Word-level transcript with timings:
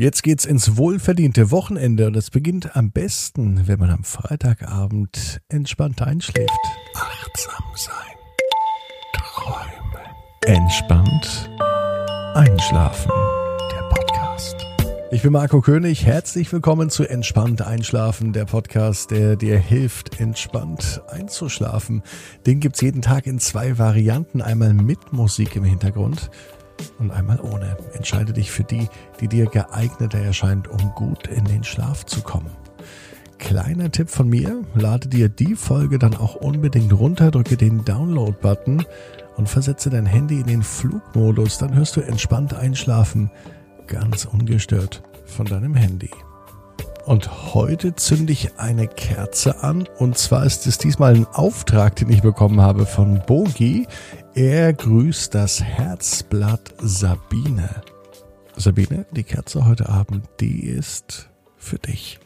Jetzt 0.00 0.22
geht's 0.22 0.44
ins 0.44 0.76
wohlverdiente 0.76 1.50
Wochenende 1.50 2.06
und 2.06 2.16
es 2.16 2.30
beginnt 2.30 2.76
am 2.76 2.92
besten, 2.92 3.66
wenn 3.66 3.80
man 3.80 3.90
am 3.90 4.04
Freitagabend 4.04 5.40
entspannt 5.48 6.02
einschläft. 6.02 6.56
Achtsam 6.94 7.64
sein. 7.74 8.14
Träumen. 9.12 10.06
Entspannt 10.44 11.50
einschlafen. 12.34 13.10
Der 13.72 13.88
Podcast. 13.88 14.56
Ich 15.10 15.22
bin 15.22 15.32
Marco 15.32 15.60
König. 15.62 16.06
Herzlich 16.06 16.52
willkommen 16.52 16.90
zu 16.90 17.02
Entspannt 17.02 17.62
einschlafen, 17.62 18.32
der 18.32 18.44
Podcast, 18.44 19.10
der 19.10 19.34
dir 19.34 19.58
hilft, 19.58 20.20
entspannt 20.20 21.02
einzuschlafen. 21.08 22.04
Den 22.46 22.60
gibt's 22.60 22.82
jeden 22.82 23.02
Tag 23.02 23.26
in 23.26 23.40
zwei 23.40 23.78
Varianten. 23.78 24.42
Einmal 24.42 24.74
mit 24.74 25.12
Musik 25.12 25.56
im 25.56 25.64
Hintergrund 25.64 26.30
und 26.98 27.10
einmal 27.10 27.40
ohne. 27.40 27.76
Entscheide 27.94 28.32
dich 28.32 28.50
für 28.50 28.64
die, 28.64 28.88
die 29.20 29.28
dir 29.28 29.46
geeigneter 29.46 30.18
erscheint, 30.18 30.68
um 30.68 30.92
gut 30.94 31.26
in 31.26 31.44
den 31.44 31.64
Schlaf 31.64 32.06
zu 32.06 32.22
kommen. 32.22 32.50
Kleiner 33.38 33.90
Tipp 33.90 34.10
von 34.10 34.28
mir, 34.28 34.62
lade 34.74 35.08
dir 35.08 35.28
die 35.28 35.54
Folge 35.54 35.98
dann 35.98 36.16
auch 36.16 36.34
unbedingt 36.34 36.92
runter, 36.92 37.30
drücke 37.30 37.56
den 37.56 37.84
Download-Button 37.84 38.84
und 39.36 39.48
versetze 39.48 39.90
dein 39.90 40.06
Handy 40.06 40.40
in 40.40 40.46
den 40.46 40.62
Flugmodus, 40.62 41.58
dann 41.58 41.74
hörst 41.74 41.96
du 41.96 42.00
entspannt 42.00 42.54
einschlafen, 42.54 43.30
ganz 43.86 44.24
ungestört 44.24 45.02
von 45.24 45.46
deinem 45.46 45.74
Handy. 45.74 46.10
Und 47.08 47.54
heute 47.54 47.94
zünde 47.94 48.34
ich 48.34 48.58
eine 48.58 48.86
Kerze 48.86 49.62
an. 49.62 49.88
Und 49.98 50.18
zwar 50.18 50.44
ist 50.44 50.66
es 50.66 50.76
diesmal 50.76 51.14
ein 51.14 51.26
Auftrag, 51.26 51.96
den 51.96 52.10
ich 52.10 52.20
bekommen 52.20 52.60
habe 52.60 52.84
von 52.84 53.22
Bogi. 53.26 53.86
Er 54.40 54.72
grüßt 54.72 55.34
das 55.34 55.60
Herzblatt 55.60 56.72
Sabine. 56.78 57.82
Sabine, 58.56 59.04
die 59.10 59.24
Kerze 59.24 59.66
heute 59.66 59.88
Abend, 59.88 60.28
die 60.38 60.60
ist 60.60 61.28
für 61.56 61.80
dich. 61.80 62.20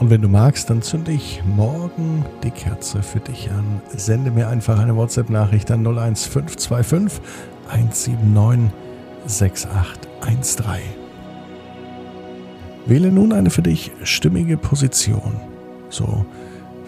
Und 0.00 0.10
wenn 0.10 0.20
du 0.20 0.28
magst, 0.28 0.68
dann 0.68 0.82
zünde 0.82 1.12
ich 1.12 1.42
morgen 1.46 2.26
die 2.42 2.50
Kerze 2.50 3.02
für 3.02 3.20
dich 3.20 3.50
an. 3.50 3.80
Sende 3.96 4.30
mir 4.30 4.48
einfach 4.48 4.78
eine 4.78 4.94
WhatsApp-Nachricht 4.94 5.70
an 5.70 5.86
01525 5.86 7.22
179 7.70 8.70
6813. 9.24 10.66
Wähle 12.84 13.10
nun 13.10 13.32
eine 13.32 13.48
für 13.48 13.62
dich 13.62 13.92
stimmige 14.02 14.58
Position, 14.58 15.40
so 15.94 16.26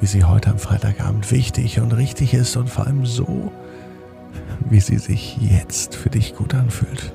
wie 0.00 0.06
sie 0.06 0.24
heute 0.24 0.50
am 0.50 0.58
Freitagabend 0.58 1.30
wichtig 1.30 1.80
und 1.80 1.92
richtig 1.92 2.34
ist 2.34 2.56
und 2.56 2.68
vor 2.68 2.86
allem 2.86 3.06
so, 3.06 3.50
wie 4.68 4.80
sie 4.80 4.98
sich 4.98 5.38
jetzt 5.38 5.94
für 5.94 6.10
dich 6.10 6.34
gut 6.34 6.54
anfühlt. 6.54 7.12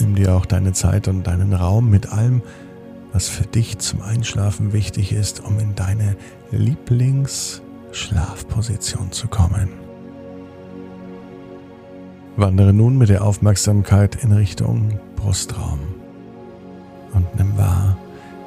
Nimm 0.00 0.14
dir 0.14 0.34
auch 0.34 0.46
deine 0.46 0.72
Zeit 0.72 1.08
und 1.08 1.26
deinen 1.26 1.52
Raum 1.52 1.90
mit 1.90 2.10
allem, 2.10 2.42
was 3.12 3.28
für 3.28 3.44
dich 3.44 3.78
zum 3.78 4.02
Einschlafen 4.02 4.72
wichtig 4.72 5.12
ist, 5.12 5.44
um 5.44 5.58
in 5.58 5.74
deine 5.74 6.16
Lieblings- 6.50 7.60
Schlafposition 7.92 9.10
zu 9.10 9.26
kommen. 9.26 9.68
Wandere 12.36 12.72
nun 12.72 12.96
mit 12.96 13.08
der 13.08 13.24
Aufmerksamkeit 13.24 14.22
in 14.22 14.30
Richtung 14.30 15.00
Brustraum 15.16 15.99
und 17.12 17.34
nimm 17.36 17.56
wahr, 17.56 17.96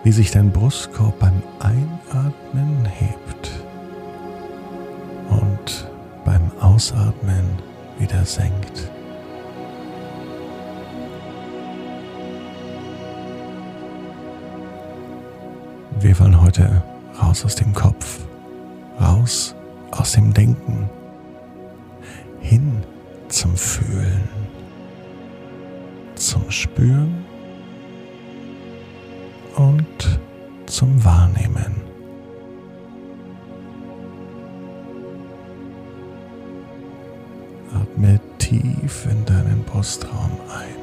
wie 0.04 0.12
sich 0.12 0.32
dein 0.32 0.52
Brustkorb 0.52 1.20
beim 1.20 1.42
Einatmen 1.60 2.86
hebt 2.86 3.52
und 5.30 5.88
beim 6.26 6.52
Ausatmen 6.60 7.46
wieder 8.00 8.26
senkt. 8.26 8.90
Wir 16.00 16.20
wollen 16.20 16.42
heute 16.42 16.84
raus 17.22 17.46
aus 17.46 17.56
dem 17.56 17.74
Kopf 17.74 18.20
raus 19.00 19.56
aus 19.92 20.14
dem 20.14 20.34
Denken, 20.34 20.90
hin 22.40 22.84
zum 23.28 23.56
Fühlen, 23.56 24.28
zum 26.16 26.50
Spüren 26.50 27.26
und 29.64 30.20
zum 30.66 31.04
Wahrnehmen. 31.06 31.82
Atme 37.74 38.20
tief 38.40 39.08
in 39.10 39.26
deinen 39.26 39.64
Brustraum 39.64 40.32
ein. 40.50 40.83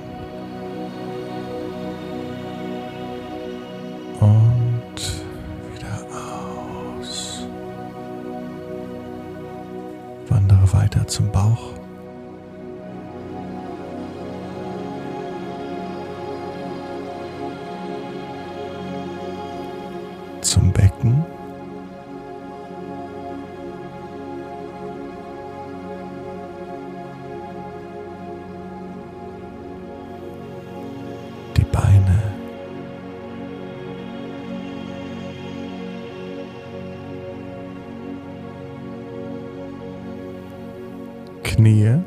Knie. 41.81 41.99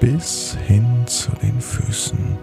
Bis 0.00 0.56
hin 0.66 0.84
zu 1.06 1.30
den 1.42 1.60
Füßen. 1.60 2.38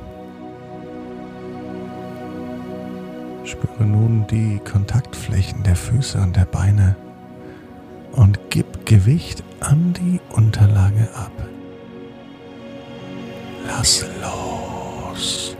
Spüre 3.45 3.83
nun 3.83 4.25
die 4.27 4.59
Kontaktflächen 4.59 5.63
der 5.63 5.75
Füße 5.75 6.19
und 6.19 6.35
der 6.35 6.45
Beine 6.45 6.95
und 8.11 8.39
gib 8.49 8.85
Gewicht 8.85 9.43
an 9.59 9.93
die 9.93 10.19
Unterlage 10.35 11.09
ab. 11.15 11.31
Lass 13.67 14.05
los. 14.21 15.55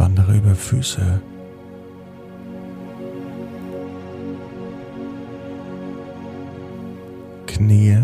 Wandere 0.00 0.34
über 0.34 0.54
Füße. 0.54 1.20
Knie. 7.46 7.99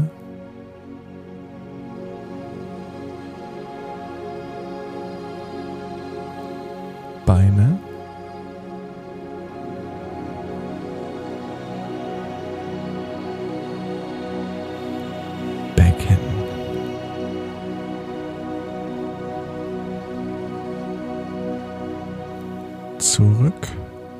Zurück 23.46 23.68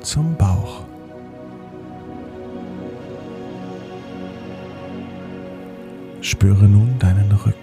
zum 0.01 0.35
Bauch. 0.37 0.85
Spüre 6.21 6.65
nun 6.65 6.97
deinen 6.99 7.31
Rücken. 7.31 7.57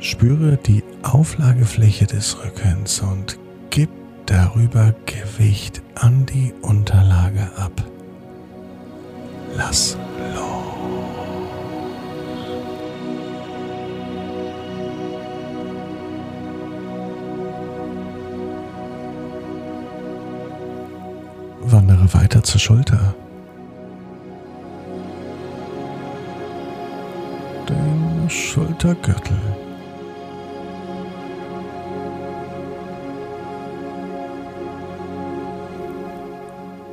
Spüre 0.00 0.56
die 0.56 0.84
Auflagefläche 1.02 2.06
des 2.06 2.36
Rückens 2.44 3.00
und 3.00 3.38
gib 3.70 3.90
darüber 4.26 4.94
Gewicht 5.06 5.82
an 5.96 6.26
die 6.26 6.52
Unterlage 6.62 7.50
ab. 7.56 7.72
Lass 9.56 9.96
andere 21.96 22.14
weiter 22.14 22.42
zur 22.42 22.60
Schulter. 22.60 23.14
Den 27.68 28.28
Schultergürtel. 28.28 29.36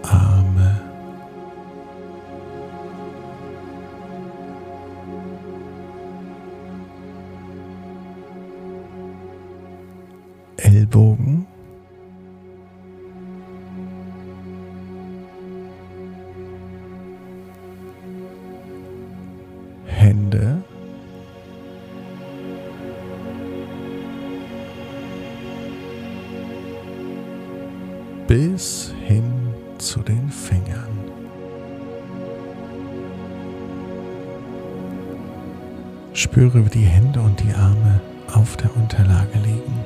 Arme. 0.04 0.82
Ellbogen. 10.58 11.53
Spüre, 36.34 36.66
wie 36.66 36.80
die 36.80 36.86
Hände 36.86 37.22
und 37.22 37.40
die 37.44 37.54
Arme 37.54 38.02
auf 38.34 38.58
der 38.58 38.76
Unterlage 38.76 39.38
liegen. 39.46 39.86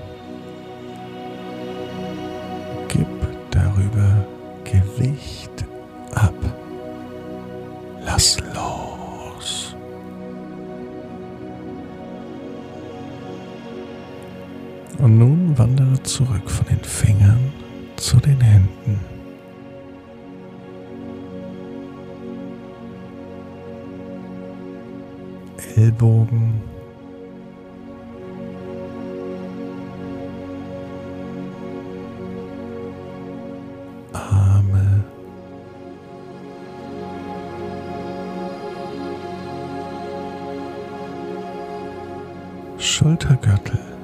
Gib 2.87 3.05
darüber 3.51 4.25
Gewicht 4.63 5.65
ab. 6.15 6.33
Lass 8.05 8.37
los. 8.55 9.75
Und 14.99 15.17
nun 15.17 15.57
wandere 15.57 16.01
zurück 16.03 16.49
von 16.49 16.65
den 16.67 16.79
Fingern 16.79 17.51
zu 17.97 18.21
den 18.21 18.39
Händen. 18.39 19.16
Ellbogen. 25.77 26.59
Arme. 34.11 35.03
Schultergürtel. 42.79 43.96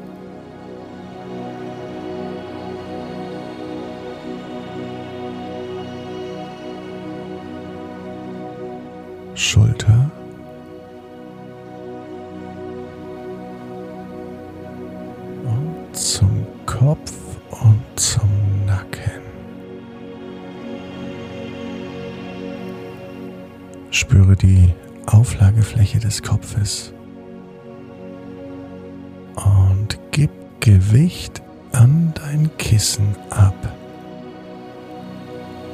Dein 32.83 32.89
Kissen 32.89 33.15
ab. 33.30 33.56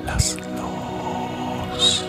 Lass 0.06 0.38
los. 0.38 2.06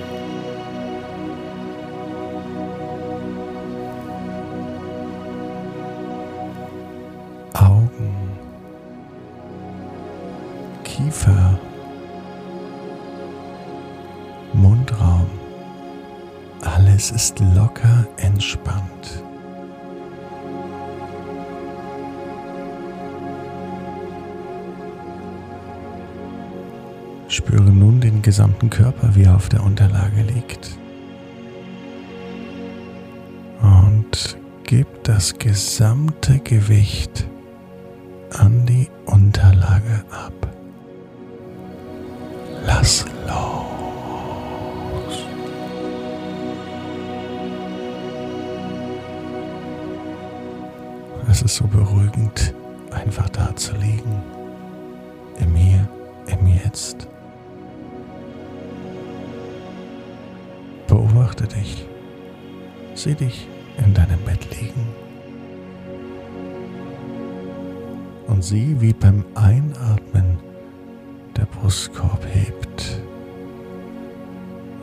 Augen, 7.54 8.14
Kiefer, 10.84 11.58
Mundraum, 14.52 15.30
alles 16.62 17.10
ist 17.10 17.40
locker 17.54 18.06
entspannt. 18.18 19.24
Spüre 27.40 27.62
nun 27.62 28.02
den 28.02 28.20
gesamten 28.20 28.68
Körper, 28.68 29.14
wie 29.14 29.22
er 29.22 29.34
auf 29.34 29.48
der 29.48 29.64
Unterlage 29.64 30.20
liegt. 30.34 30.76
Und 33.62 34.36
gib 34.64 34.86
das 35.04 35.38
gesamte 35.38 36.38
Gewicht 36.40 37.26
an 38.34 38.66
die 38.66 38.90
Unterlage 39.06 40.04
ab. 40.10 40.34
Lass 42.66 43.06
los. 43.26 43.64
Es 51.30 51.40
ist 51.40 51.56
so 51.56 51.66
beruhigend, 51.66 52.52
einfach 52.90 53.30
da 53.30 53.56
zu 53.56 53.74
liegen, 53.76 54.22
im 55.38 55.54
Hier, 55.54 55.88
im 56.26 56.46
Jetzt. 56.46 57.08
Beobachte 61.30 61.46
dich, 61.46 61.86
sieh 62.94 63.14
dich 63.14 63.46
in 63.78 63.94
deinem 63.94 64.18
Bett 64.24 64.48
liegen 64.50 64.84
und 68.26 68.42
sieh, 68.42 68.74
wie 68.80 68.92
beim 68.92 69.24
Einatmen 69.36 70.38
der 71.36 71.44
Brustkorb 71.44 72.26
hebt 72.32 73.00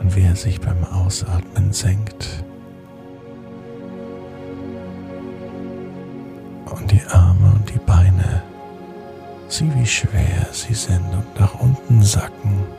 und 0.00 0.16
wie 0.16 0.22
er 0.22 0.36
sich 0.36 0.58
beim 0.58 0.82
Ausatmen 0.84 1.70
senkt. 1.72 2.42
Und 6.64 6.90
die 6.90 7.02
Arme 7.10 7.52
und 7.56 7.68
die 7.68 7.80
Beine, 7.84 8.42
sieh, 9.48 9.70
wie 9.74 9.86
schwer 9.86 10.48
sie 10.52 10.74
sind 10.74 11.04
und 11.12 11.38
nach 11.38 11.60
unten 11.60 12.02
sacken. 12.02 12.77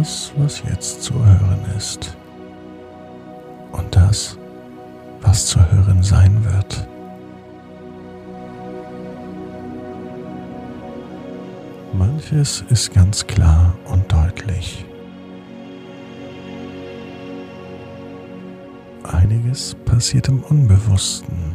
Das, 0.00 0.32
was 0.38 0.62
jetzt 0.62 1.02
zu 1.02 1.12
hören 1.12 1.60
ist. 1.76 2.16
Und 3.70 3.94
das, 3.94 4.38
was 5.20 5.44
zu 5.44 5.60
hören 5.72 6.02
sein 6.02 6.42
wird. 6.42 6.88
Manches 11.92 12.64
ist 12.70 12.94
ganz 12.94 13.26
klar 13.26 13.74
und 13.92 14.10
deutlich. 14.10 14.86
Einiges 19.02 19.76
passiert 19.84 20.28
im 20.28 20.42
Unbewussten, 20.44 21.54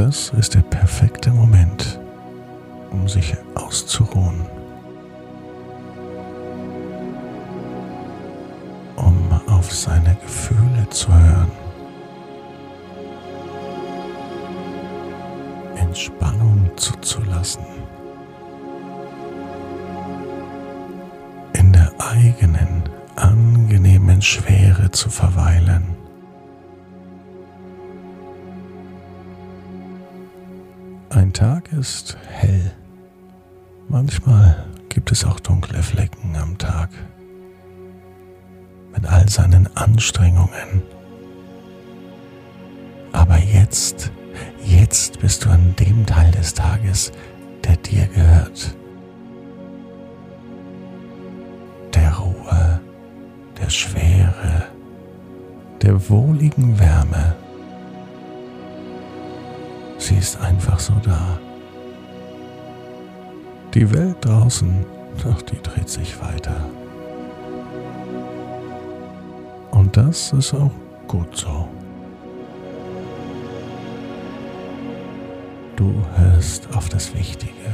Das 0.00 0.30
ist 0.30 0.54
der 0.54 0.62
perfekte 0.62 1.30
Moment, 1.30 2.00
um 2.90 3.06
sich 3.06 3.36
auszuruhen, 3.54 4.46
um 8.96 9.40
auf 9.46 9.70
seine 9.70 10.16
Gefühle 10.22 10.88
zu 10.88 11.12
hören. 11.12 11.52
Entspannung 15.76 16.70
zuzulassen. 16.76 17.66
In 21.52 21.74
der 21.74 21.92
eigenen, 21.98 22.84
angenehmen 23.16 24.22
Schwere 24.22 24.90
zu 24.92 25.10
verweilen. 25.10 25.99
Tag 31.40 31.72
ist 31.72 32.18
hell. 32.28 32.70
Manchmal 33.88 34.66
gibt 34.90 35.10
es 35.10 35.24
auch 35.24 35.40
dunkle 35.40 35.82
Flecken 35.82 36.36
am 36.36 36.58
Tag. 36.58 36.90
mit 38.92 39.06
all 39.06 39.26
seinen 39.26 39.66
Anstrengungen. 39.74 40.82
Aber 43.12 43.38
jetzt, 43.38 44.12
jetzt 44.66 45.20
bist 45.20 45.46
du 45.46 45.48
an 45.48 45.74
dem 45.76 46.04
Teil 46.04 46.30
des 46.32 46.52
Tages, 46.52 47.10
der 47.64 47.76
dir 47.76 48.06
gehört. 48.08 48.76
Der 51.94 52.16
Ruhe, 52.16 52.80
der 53.58 53.70
Schwere, 53.70 54.66
der 55.80 56.10
wohligen 56.10 56.78
Wärme. 56.78 57.34
Sie 60.10 60.16
ist 60.16 60.40
einfach 60.40 60.80
so 60.80 60.92
da. 61.04 61.38
Die 63.74 63.88
Welt 63.92 64.16
draußen, 64.22 64.84
doch 65.22 65.40
die 65.40 65.62
dreht 65.62 65.88
sich 65.88 66.20
weiter. 66.20 66.68
Und 69.70 69.96
das 69.96 70.32
ist 70.32 70.52
auch 70.52 70.72
gut 71.06 71.36
so. 71.36 71.68
Du 75.76 75.94
hörst 76.16 76.68
auf 76.74 76.88
das 76.88 77.14
Wichtige. 77.14 77.70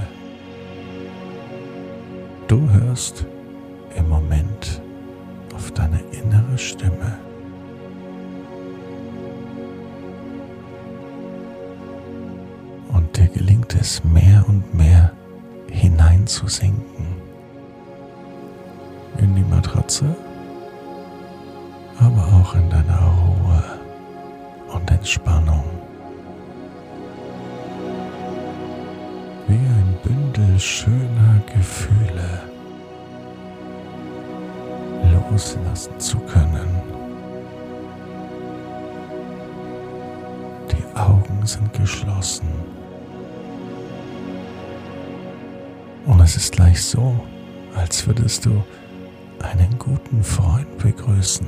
Du 2.49 2.69
hörst 2.69 3.25
im 3.97 4.11
Moment 4.11 4.83
auf 5.55 5.71
deine 5.71 6.01
innere 6.13 6.59
Stimme. 6.59 7.17
Gelingt 13.37 13.75
es 13.75 14.03
mehr 14.03 14.43
und 14.49 14.75
mehr 14.75 15.13
hineinzusinken 15.71 17.07
in 19.19 19.35
die 19.35 19.43
Matratze, 19.43 20.17
aber 21.99 22.23
auch 22.35 22.55
in 22.55 22.71
deiner 22.71 22.99
Ruhe 22.99 23.63
und 24.73 24.91
Entspannung. 24.91 25.65
Wie 29.49 29.55
ein 29.55 29.97
Bündel 30.03 30.59
schöner 30.59 31.41
Gefühle 31.55 32.43
loslassen 35.31 36.01
zu 36.01 36.19
können. 36.21 36.69
Die 40.73 40.99
Augen 40.99 41.45
sind 41.45 41.71
geschlossen. 41.75 42.76
Es 46.27 46.37
ist 46.37 46.53
gleich 46.53 46.83
so, 46.83 47.15
als 47.77 48.05
würdest 48.05 48.47
du 48.47 48.65
einen 49.39 49.79
guten 49.79 50.25
Freund 50.25 50.67
begrüßen. 50.79 51.47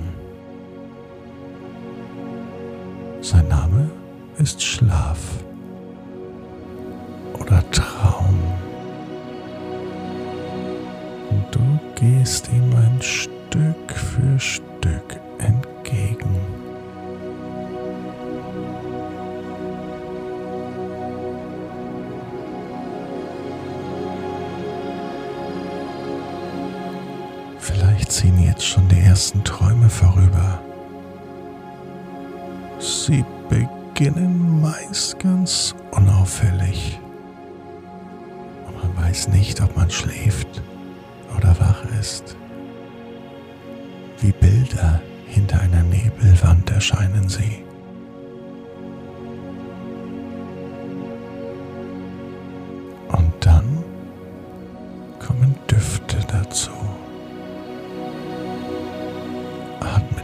Sein 3.20 3.48
Name 3.48 3.90
ist 4.38 4.62
Schlaf 4.62 5.18
oder 7.40 7.68
Traum. 7.72 8.38
Und 11.30 11.44
du 11.50 11.80
gehst 11.96 12.48
ihm 12.52 12.72
ein 12.76 13.02
Stück 13.02 13.92
für 13.92 14.38
Stück 14.38 15.18
entgegen. 15.38 16.36
Vielleicht 27.70 28.10
ziehen 28.10 28.42
jetzt 28.42 28.66
schon 28.66 28.88
die 28.88 29.00
ersten 29.00 29.44
Träume 29.44 29.90
vorüber. 29.90 30.58
Sie 32.78 33.22
beginnen 33.50 34.62
meist 34.62 35.18
ganz 35.18 35.74
unauffällig. 35.90 36.98
Und 38.66 38.82
man 38.82 39.04
weiß 39.04 39.28
nicht, 39.28 39.60
ob 39.60 39.76
man 39.76 39.90
schläft 39.90 40.62
oder 41.36 41.54
wach 41.60 41.84
ist. 42.00 42.36
Wie 44.20 44.32
Bilder 44.32 45.02
hinter 45.26 45.60
einer 45.60 45.82
Nebelwand 45.82 46.70
erscheinen 46.70 47.28
sie. 47.28 47.67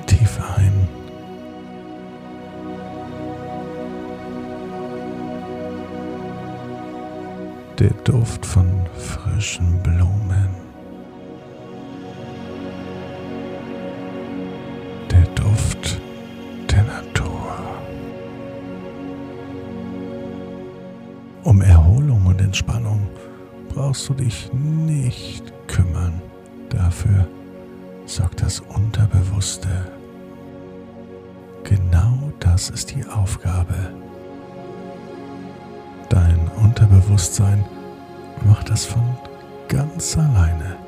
Tief 0.07 0.39
ein. 0.57 0.89
Der 7.79 7.93
Duft 8.05 8.47
von 8.47 8.69
frischen 8.97 9.83
Blumen. 9.83 10.49
Der 15.11 15.25
Duft 15.35 16.01
der 16.71 16.85
Natur. 16.85 17.53
Um 21.43 21.61
Erholung 21.61 22.27
und 22.27 22.41
Entspannung 22.41 23.01
brauchst 23.69 24.09
du 24.09 24.15
dich 24.15 24.51
nicht 24.53 25.53
kümmern. 25.67 26.23
Dafür 26.71 27.27
sorgt 28.15 28.43
das 28.43 28.61
Unterbewusste. 28.61 29.69
Genau 31.65 32.33
das 32.39 32.71
ist 32.71 32.95
die 32.95 33.05
Aufgabe. 33.07 33.75
Dein 36.11 36.49
Unterbewusstsein 36.63 37.65
macht 38.45 38.71
das 38.71 38.85
von 38.85 39.03
ganz 39.67 40.17
alleine. 40.17 40.84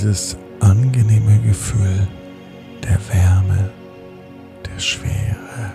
Dieses 0.00 0.38
angenehme 0.60 1.38
Gefühl 1.40 2.08
der 2.82 2.98
Wärme, 3.12 3.70
der 4.64 4.80
Schwere, 4.80 5.74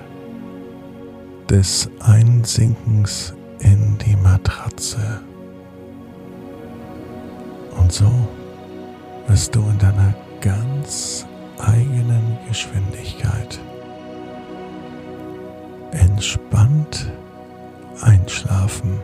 des 1.47 1.87
Einsinkens 1.99 3.35
in 3.59 3.99
die 3.99 4.15
Matratze. 4.15 5.21
Und 7.77 7.91
so 7.91 8.09
wirst 9.27 9.53
du 9.53 9.61
in 9.61 9.77
deiner 9.77 10.15
ganz 10.41 11.27
eigenen 11.59 12.39
Geschwindigkeit 12.47 13.59
entspannt 15.91 17.11
einschlafen. 18.01 18.99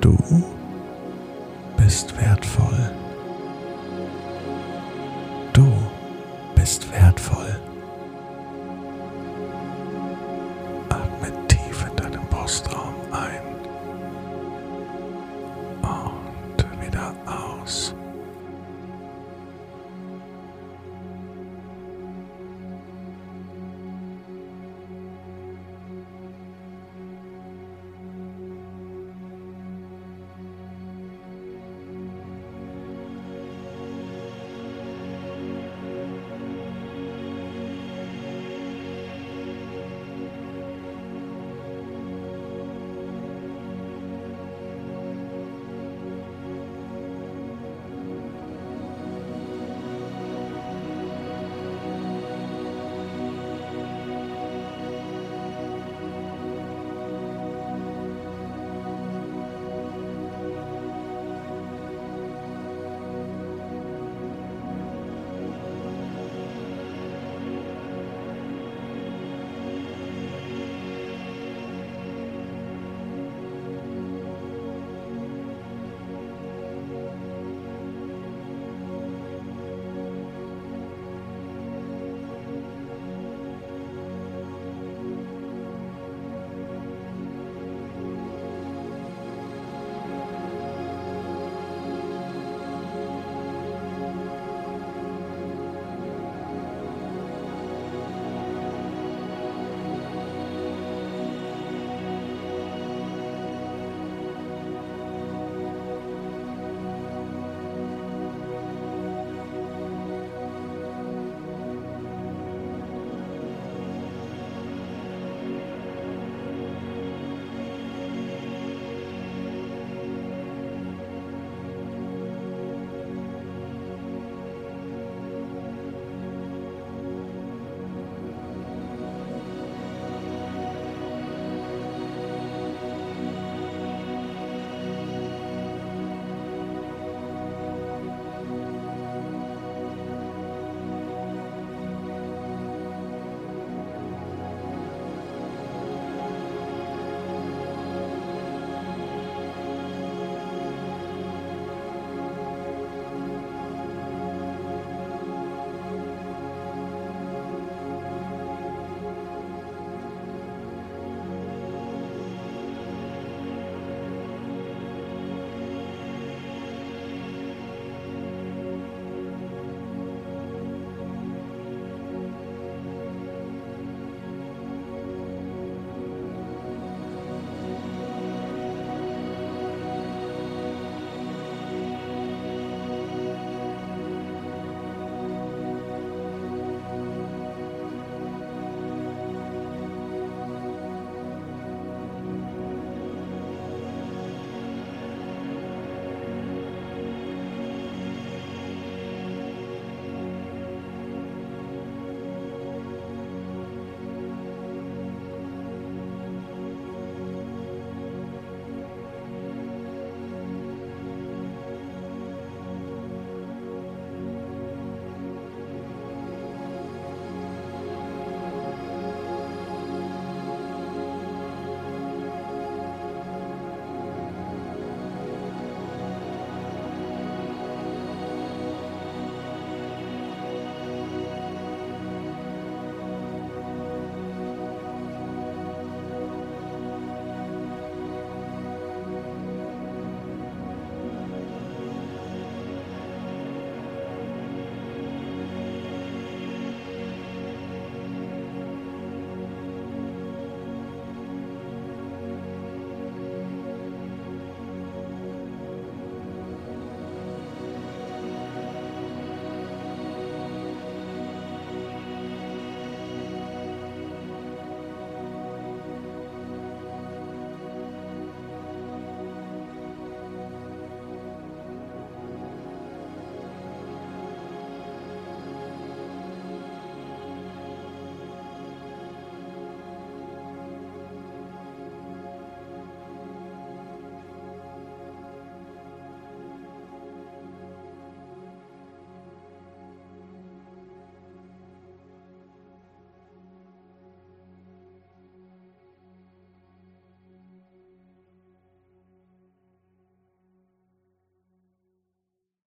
Du 0.00 0.18
bist 1.88 2.14
wertvoll. 2.20 2.90
Du 5.54 5.72
bist 6.54 6.92
wertvoll. 6.92 7.58
Atme 10.90 11.32
tief 11.48 11.86
in 11.88 11.96
deinem 11.96 12.26
Brustraum 12.26 12.94
ein 13.10 13.40
und 15.80 16.82
wieder 16.82 17.14
aus. 17.24 17.94